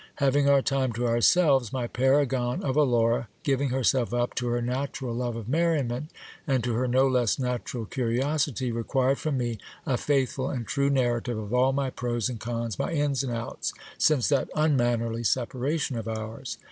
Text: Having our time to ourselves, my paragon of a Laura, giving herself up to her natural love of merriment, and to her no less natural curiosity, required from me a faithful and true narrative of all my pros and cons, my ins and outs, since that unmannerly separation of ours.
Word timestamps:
Having 0.15 0.49
our 0.49 0.63
time 0.63 0.93
to 0.93 1.05
ourselves, 1.05 1.71
my 1.71 1.85
paragon 1.85 2.63
of 2.63 2.75
a 2.75 2.81
Laura, 2.81 3.27
giving 3.43 3.69
herself 3.69 4.15
up 4.15 4.33
to 4.33 4.47
her 4.47 4.59
natural 4.59 5.13
love 5.13 5.35
of 5.35 5.47
merriment, 5.47 6.09
and 6.47 6.63
to 6.63 6.73
her 6.73 6.87
no 6.87 7.07
less 7.07 7.37
natural 7.37 7.85
curiosity, 7.85 8.71
required 8.71 9.19
from 9.19 9.37
me 9.37 9.59
a 9.85 9.97
faithful 9.97 10.49
and 10.49 10.65
true 10.65 10.89
narrative 10.89 11.37
of 11.37 11.53
all 11.53 11.71
my 11.71 11.91
pros 11.91 12.29
and 12.29 12.39
cons, 12.39 12.79
my 12.79 12.91
ins 12.91 13.21
and 13.21 13.31
outs, 13.31 13.75
since 13.99 14.27
that 14.29 14.49
unmannerly 14.55 15.23
separation 15.23 15.95
of 15.95 16.07
ours. 16.07 16.57